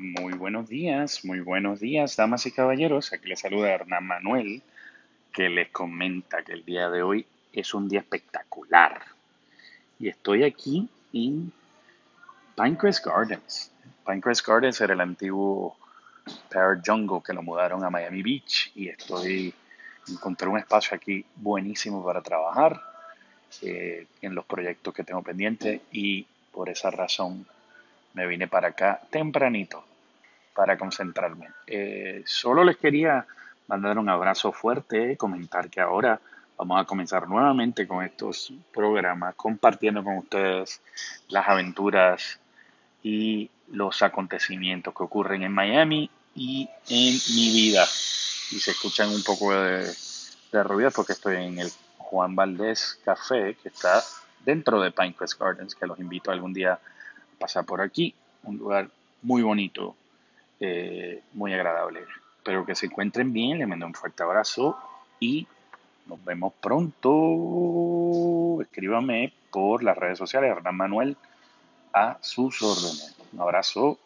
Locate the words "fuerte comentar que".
34.50-35.80